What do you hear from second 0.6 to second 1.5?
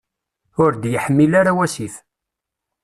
Ur d-yeḥmil